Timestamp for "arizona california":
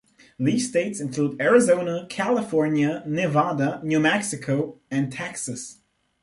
1.39-3.03